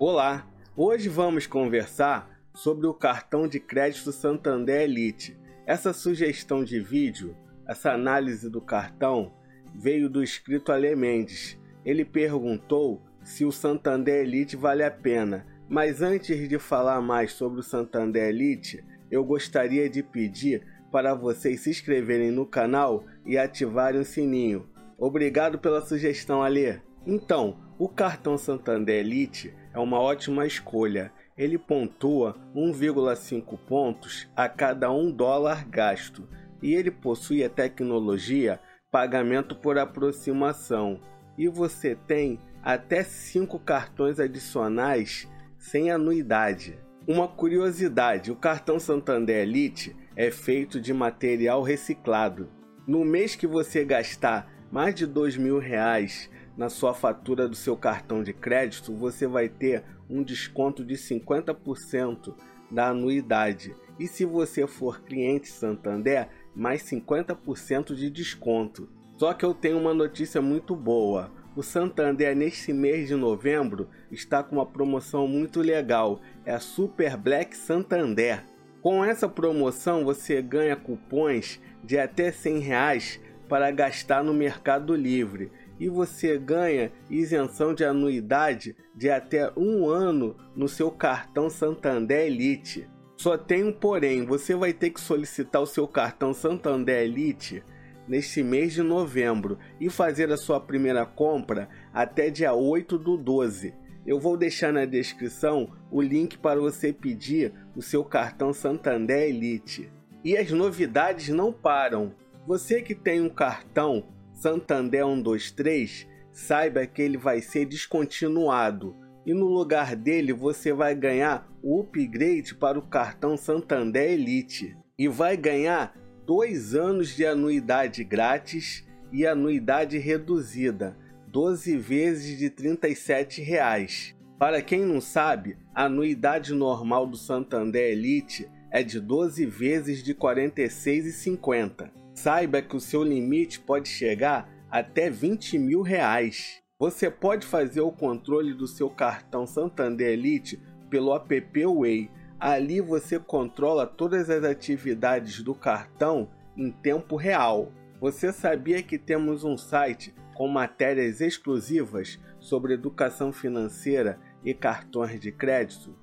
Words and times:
Olá, 0.00 0.46
hoje 0.76 1.08
vamos 1.08 1.48
conversar 1.48 2.40
sobre 2.54 2.86
o 2.86 2.94
cartão 2.94 3.48
de 3.48 3.58
crédito 3.58 4.12
Santander 4.12 4.82
Elite. 4.82 5.36
Essa 5.66 5.92
sugestão 5.92 6.62
de 6.62 6.78
vídeo, 6.78 7.36
essa 7.66 7.90
análise 7.90 8.48
do 8.48 8.60
cartão, 8.60 9.34
veio 9.74 10.08
do 10.08 10.22
inscrito 10.22 10.70
Ale 10.70 10.94
Mendes. 10.94 11.58
Ele 11.84 12.04
perguntou 12.04 13.02
se 13.24 13.44
o 13.44 13.50
Santander 13.50 14.22
Elite 14.22 14.54
vale 14.54 14.84
a 14.84 14.90
pena, 14.90 15.44
mas 15.68 16.00
antes 16.00 16.48
de 16.48 16.60
falar 16.60 17.00
mais 17.00 17.32
sobre 17.32 17.58
o 17.58 17.64
Santander 17.64 18.28
Elite, 18.28 18.84
eu 19.10 19.24
gostaria 19.24 19.90
de 19.90 20.04
pedir 20.04 20.64
para 20.92 21.12
vocês 21.12 21.62
se 21.62 21.70
inscreverem 21.70 22.30
no 22.30 22.46
canal 22.46 23.04
e 23.26 23.36
ativarem 23.36 24.00
o 24.00 24.04
sininho. 24.04 24.68
Obrigado 24.96 25.58
pela 25.58 25.84
sugestão, 25.84 26.40
Ale. 26.40 26.80
Então, 27.04 27.58
o 27.78 27.88
cartão 27.88 28.36
Santander 28.36 28.96
Elite 28.96 29.54
é 29.78 29.80
uma 29.80 30.00
ótima 30.00 30.44
escolha. 30.44 31.12
Ele 31.36 31.56
pontua 31.56 32.34
1,5 32.52 33.56
pontos 33.56 34.28
a 34.34 34.48
cada 34.48 34.90
um 34.90 35.08
dólar 35.08 35.64
gasto 35.68 36.28
e 36.60 36.74
ele 36.74 36.90
possui 36.90 37.44
a 37.44 37.48
tecnologia 37.48 38.58
pagamento 38.90 39.54
por 39.54 39.78
aproximação. 39.78 41.00
E 41.38 41.46
você 41.46 41.94
tem 41.94 42.40
até 42.60 43.04
5 43.04 43.56
cartões 43.60 44.18
adicionais 44.18 45.28
sem 45.56 45.92
anuidade. 45.92 46.76
Uma 47.06 47.28
curiosidade: 47.28 48.32
o 48.32 48.36
cartão 48.36 48.80
Santander 48.80 49.42
Elite 49.42 49.94
é 50.16 50.28
feito 50.32 50.80
de 50.80 50.92
material 50.92 51.62
reciclado. 51.62 52.50
No 52.84 53.04
mês 53.04 53.36
que 53.36 53.46
você 53.46 53.84
gastar 53.84 54.50
mais 54.72 54.92
de 54.92 55.06
dois 55.06 55.36
mil 55.36 55.60
reais 55.60 56.28
na 56.58 56.68
sua 56.68 56.92
fatura 56.92 57.48
do 57.48 57.54
seu 57.54 57.76
cartão 57.76 58.20
de 58.20 58.32
crédito, 58.32 58.92
você 58.92 59.28
vai 59.28 59.48
ter 59.48 59.84
um 60.10 60.24
desconto 60.24 60.84
de 60.84 60.96
50% 60.96 62.34
da 62.68 62.88
anuidade. 62.88 63.76
E 63.96 64.08
se 64.08 64.24
você 64.24 64.66
for 64.66 65.00
cliente 65.02 65.48
Santander, 65.48 66.28
mais 66.56 66.82
50% 66.82 67.94
de 67.94 68.10
desconto. 68.10 68.88
Só 69.16 69.32
que 69.32 69.44
eu 69.44 69.54
tenho 69.54 69.78
uma 69.78 69.94
notícia 69.94 70.42
muito 70.42 70.74
boa. 70.74 71.30
O 71.54 71.62
Santander 71.62 72.34
neste 72.34 72.72
mês 72.72 73.06
de 73.06 73.14
novembro 73.14 73.88
está 74.10 74.42
com 74.42 74.56
uma 74.56 74.66
promoção 74.66 75.28
muito 75.28 75.60
legal. 75.60 76.20
É 76.44 76.52
a 76.52 76.60
Super 76.60 77.16
Black 77.16 77.56
Santander. 77.56 78.44
Com 78.82 79.04
essa 79.04 79.28
promoção 79.28 80.04
você 80.04 80.42
ganha 80.42 80.74
cupons 80.74 81.60
de 81.84 81.98
até 81.98 82.32
100 82.32 82.58
reais 82.58 83.20
para 83.48 83.70
gastar 83.70 84.22
no 84.22 84.34
Mercado 84.34 84.94
Livre 84.94 85.50
e 85.78 85.88
você 85.88 86.38
ganha 86.38 86.92
isenção 87.10 87.74
de 87.74 87.84
anuidade 87.84 88.74
de 88.94 89.10
até 89.10 89.52
um 89.56 89.88
ano 89.88 90.36
no 90.54 90.68
seu 90.68 90.90
cartão 90.90 91.48
Santander 91.48 92.26
Elite. 92.26 92.88
Só 93.16 93.36
tem 93.36 93.64
um 93.64 93.72
porém, 93.72 94.24
você 94.24 94.54
vai 94.54 94.72
ter 94.72 94.90
que 94.90 95.00
solicitar 95.00 95.60
o 95.60 95.66
seu 95.66 95.88
cartão 95.88 96.32
Santander 96.32 97.02
Elite 97.02 97.62
neste 98.06 98.42
mês 98.42 98.72
de 98.72 98.82
novembro 98.82 99.58
e 99.80 99.90
fazer 99.90 100.32
a 100.32 100.36
sua 100.36 100.60
primeira 100.60 101.04
compra 101.04 101.68
até 101.92 102.30
dia 102.30 102.54
8 102.54 102.96
do 102.96 103.16
12. 103.16 103.74
Eu 104.06 104.18
vou 104.18 104.36
deixar 104.36 104.72
na 104.72 104.86
descrição 104.86 105.70
o 105.90 106.00
link 106.00 106.38
para 106.38 106.58
você 106.58 106.92
pedir 106.92 107.52
o 107.76 107.82
seu 107.82 108.02
cartão 108.02 108.52
Santander 108.54 109.28
Elite. 109.28 109.90
E 110.24 110.36
as 110.36 110.50
novidades 110.50 111.28
não 111.28 111.52
param. 111.52 112.14
Você 112.46 112.80
que 112.80 112.94
tem 112.94 113.20
um 113.20 113.28
cartão 113.28 114.04
Santander 114.38 115.04
123, 115.04 116.06
saiba 116.30 116.86
que 116.86 117.02
ele 117.02 117.18
vai 117.18 117.40
ser 117.40 117.64
descontinuado 117.64 118.94
e 119.26 119.34
no 119.34 119.46
lugar 119.46 119.96
dele 119.96 120.32
você 120.32 120.72
vai 120.72 120.94
ganhar 120.94 121.50
o 121.60 121.80
upgrade 121.80 122.54
para 122.54 122.78
o 122.78 122.82
cartão 122.82 123.36
Santander 123.36 124.12
Elite 124.12 124.76
e 124.96 125.08
vai 125.08 125.36
ganhar 125.36 125.92
dois 126.24 126.72
anos 126.76 127.16
de 127.16 127.26
anuidade 127.26 128.04
grátis 128.04 128.86
e 129.10 129.26
anuidade 129.26 129.98
reduzida, 129.98 130.96
12 131.26 131.76
vezes 131.76 132.38
de 132.38 132.48
37 132.48 133.42
reais. 133.42 134.14
Para 134.38 134.62
quem 134.62 134.84
não 134.86 135.00
sabe, 135.00 135.58
a 135.74 135.86
anuidade 135.86 136.54
normal 136.54 137.08
do 137.08 137.16
Santander 137.16 137.90
Elite 137.90 138.48
é 138.70 138.84
de 138.84 139.00
12 139.00 139.44
vezes 139.46 140.00
de 140.00 140.12
R$ 140.12 140.18
46,50. 140.18 141.90
Saiba 142.18 142.60
que 142.60 142.74
o 142.74 142.80
seu 142.80 143.04
limite 143.04 143.60
pode 143.60 143.88
chegar 143.88 144.50
até 144.68 145.08
20 145.08 145.56
mil 145.56 145.82
reais. 145.82 146.60
Você 146.76 147.08
pode 147.08 147.46
fazer 147.46 147.80
o 147.80 147.92
controle 147.92 148.52
do 148.52 148.66
seu 148.66 148.90
cartão 148.90 149.46
Santander 149.46 150.08
Elite 150.08 150.60
pelo 150.90 151.14
app 151.14 151.64
Way. 151.64 152.10
Ali 152.40 152.80
você 152.80 153.20
controla 153.20 153.86
todas 153.86 154.28
as 154.28 154.42
atividades 154.42 155.44
do 155.44 155.54
cartão 155.54 156.28
em 156.56 156.72
tempo 156.72 157.14
real. 157.14 157.72
Você 158.00 158.32
sabia 158.32 158.82
que 158.82 158.98
temos 158.98 159.44
um 159.44 159.56
site 159.56 160.12
com 160.34 160.48
matérias 160.48 161.20
exclusivas 161.20 162.18
sobre 162.40 162.74
educação 162.74 163.32
financeira 163.32 164.18
e 164.44 164.52
cartões 164.52 165.20
de 165.20 165.30
crédito? 165.30 165.94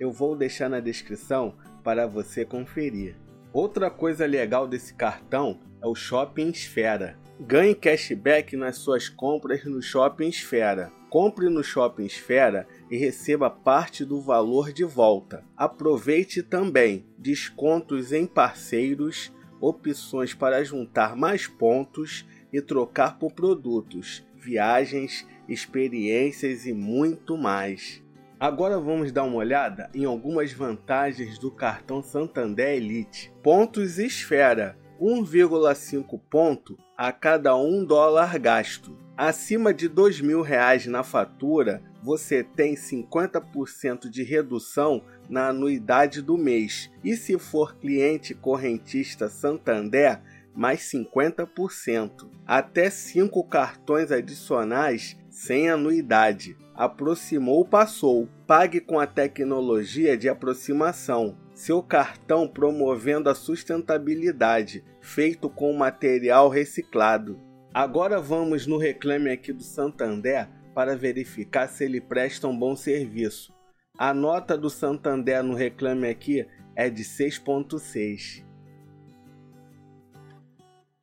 Eu 0.00 0.12
vou 0.12 0.34
deixar 0.34 0.70
na 0.70 0.80
descrição 0.80 1.58
para 1.84 2.06
você 2.06 2.42
conferir. 2.42 3.27
Outra 3.52 3.90
coisa 3.90 4.26
legal 4.26 4.68
desse 4.68 4.92
cartão 4.92 5.58
é 5.82 5.86
o 5.86 5.94
Shopping 5.94 6.50
Esfera. 6.50 7.18
Ganhe 7.40 7.74
cashback 7.74 8.56
nas 8.56 8.76
suas 8.76 9.08
compras 9.08 9.64
no 9.64 9.80
Shopping 9.80 10.28
Esfera. 10.28 10.92
Compre 11.08 11.48
no 11.48 11.64
Shopping 11.64 12.04
Esfera 12.04 12.68
e 12.90 12.96
receba 12.98 13.48
parte 13.48 14.04
do 14.04 14.20
valor 14.20 14.70
de 14.70 14.84
volta. 14.84 15.42
Aproveite 15.56 16.42
também 16.42 17.06
descontos 17.16 18.12
em 18.12 18.26
parceiros, 18.26 19.32
opções 19.60 20.34
para 20.34 20.62
juntar 20.62 21.16
mais 21.16 21.46
pontos 21.46 22.26
e 22.52 22.60
trocar 22.60 23.18
por 23.18 23.32
produtos, 23.32 24.26
viagens, 24.36 25.26
experiências 25.48 26.66
e 26.66 26.74
muito 26.74 27.38
mais. 27.38 28.02
Agora 28.40 28.78
vamos 28.78 29.10
dar 29.10 29.24
uma 29.24 29.38
olhada 29.38 29.90
em 29.92 30.04
algumas 30.04 30.52
vantagens 30.52 31.40
do 31.40 31.50
cartão 31.50 32.00
Santander 32.00 32.76
Elite. 32.76 33.32
Pontos 33.42 33.98
Esfera: 33.98 34.78
1,5 35.00 36.20
ponto 36.30 36.78
a 36.96 37.10
cada 37.10 37.56
um 37.56 37.84
dólar 37.84 38.38
gasto. 38.38 38.96
Acima 39.16 39.74
de 39.74 39.88
R$ 39.88 40.22
mil 40.22 40.40
reais 40.40 40.86
na 40.86 41.02
fatura, 41.02 41.82
você 42.00 42.44
tem 42.44 42.76
50% 42.76 44.08
de 44.08 44.22
redução 44.22 45.02
na 45.28 45.48
anuidade 45.48 46.22
do 46.22 46.38
mês. 46.38 46.92
E 47.02 47.16
se 47.16 47.36
for 47.40 47.74
cliente 47.74 48.36
correntista 48.36 49.28
Santander, 49.28 50.22
mais 50.54 50.82
50%. 50.82 52.28
Até 52.46 52.88
5 52.88 53.42
cartões 53.48 54.12
adicionais 54.12 55.16
sem 55.28 55.68
anuidade 55.68 56.56
aproximou, 56.78 57.64
passou. 57.64 58.28
Pague 58.46 58.80
com 58.80 59.00
a 59.00 59.06
tecnologia 59.06 60.16
de 60.16 60.28
aproximação. 60.28 61.36
Seu 61.52 61.82
cartão 61.82 62.46
promovendo 62.46 63.28
a 63.28 63.34
sustentabilidade, 63.34 64.84
feito 65.00 65.50
com 65.50 65.72
material 65.72 66.48
reciclado. 66.48 67.40
Agora 67.74 68.20
vamos 68.20 68.64
no 68.64 68.78
reclame 68.78 69.28
aqui 69.28 69.52
do 69.52 69.64
Santander 69.64 70.48
para 70.72 70.96
verificar 70.96 71.66
se 71.66 71.84
ele 71.84 72.00
presta 72.00 72.46
um 72.46 72.56
bom 72.56 72.76
serviço. 72.76 73.52
A 73.98 74.14
nota 74.14 74.56
do 74.56 74.70
Santander 74.70 75.42
no 75.42 75.54
reclame 75.54 76.06
aqui 76.06 76.46
é 76.76 76.88
de 76.88 77.02
6.6. 77.02 78.46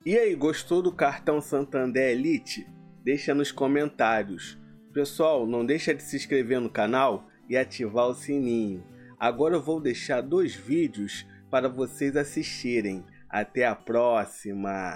E 0.06 0.18
aí, 0.18 0.34
gostou 0.36 0.81
do 0.81 0.94
cartão 0.94 1.42
Santander 1.42 2.12
Elite? 2.12 2.66
Deixa 3.03 3.34
nos 3.34 3.52
comentários. 3.52 4.57
Pessoal, 4.95 5.45
não 5.45 5.66
deixa 5.66 5.94
de 5.94 6.01
se 6.01 6.16
inscrever 6.16 6.61
no 6.61 6.69
canal 6.69 7.28
e 7.50 7.57
ativar 7.57 8.07
o 8.07 8.13
sininho. 8.13 8.81
Agora 9.19 9.56
eu 9.56 9.62
vou 9.62 9.81
deixar 9.81 10.21
dois 10.21 10.56
vídeos 10.56 11.27
para 11.51 11.68
vocês 11.68 12.15
assistirem. 12.15 13.03
Até 13.30 13.65
a 13.65 13.75
próxima! 13.75 14.94